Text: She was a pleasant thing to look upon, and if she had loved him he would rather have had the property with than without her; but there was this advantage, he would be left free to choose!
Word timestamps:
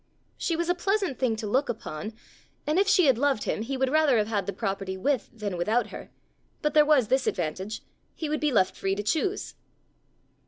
She 0.35 0.55
was 0.55 0.67
a 0.67 0.73
pleasant 0.73 1.19
thing 1.19 1.35
to 1.35 1.45
look 1.45 1.69
upon, 1.69 2.13
and 2.65 2.79
if 2.79 2.87
she 2.87 3.05
had 3.05 3.19
loved 3.19 3.43
him 3.43 3.61
he 3.61 3.77
would 3.77 3.91
rather 3.91 4.17
have 4.17 4.25
had 4.29 4.47
the 4.47 4.51
property 4.51 4.97
with 4.97 5.29
than 5.31 5.57
without 5.57 5.91
her; 5.91 6.09
but 6.63 6.73
there 6.73 6.83
was 6.87 7.09
this 7.09 7.27
advantage, 7.27 7.83
he 8.15 8.27
would 8.27 8.39
be 8.39 8.51
left 8.51 8.75
free 8.75 8.95
to 8.95 9.03
choose! 9.03 9.53